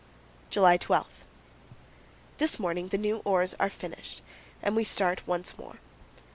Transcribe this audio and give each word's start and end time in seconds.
July 0.49 0.77
12. 0.77 1.23
This 2.39 2.57
morning 2.59 2.87
the 2.87 2.97
new 2.97 3.17
oars 3.17 3.53
are 3.59 3.69
finished 3.69 4.23
and 4.63 4.75
we 4.75 4.83
start 4.83 5.27
once 5.27 5.59
more. 5.59 5.77